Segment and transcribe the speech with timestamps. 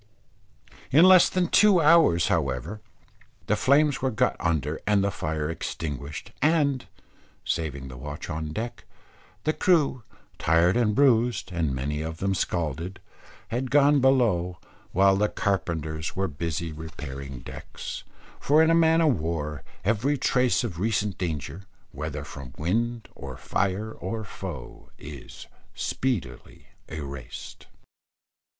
[0.91, 2.81] In less than two hours however,
[3.45, 6.87] the flames were got under and the fire extinguished; and,
[7.45, 8.85] saving the watch on deck,
[9.43, 10.01] the crew,
[10.39, 12.99] tired and bruised, and many of them scalded,
[13.49, 14.57] had gone below,
[14.91, 18.03] while the carpenters were busy repairing decks;
[18.39, 21.61] for in a man of war every trace of recent danger,
[21.91, 25.45] whether from wind or fire or foe, is
[25.75, 27.67] speedily erased.